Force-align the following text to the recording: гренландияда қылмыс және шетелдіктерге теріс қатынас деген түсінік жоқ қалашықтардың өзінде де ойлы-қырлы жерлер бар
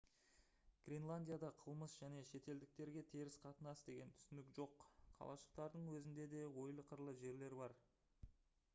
гренландияда 0.91 1.49
қылмыс 1.65 1.97
және 2.03 2.23
шетелдіктерге 2.29 3.03
теріс 3.11 3.37
қатынас 3.43 3.83
деген 3.89 4.13
түсінік 4.19 4.49
жоқ 4.61 4.87
қалашықтардың 5.19 5.87
өзінде 5.99 6.25
де 6.37 6.43
ойлы-қырлы 6.65 7.13
жерлер 7.25 7.57
бар 7.63 7.77